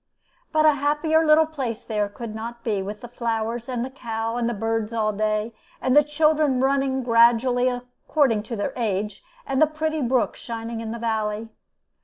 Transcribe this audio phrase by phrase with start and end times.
[0.51, 4.35] But a happier little place there could not be, with the flowers, and the cow,
[4.35, 9.61] and the birds all day, and the children running gradually according to their age, and
[9.61, 11.49] the pretty brook shining in the valley.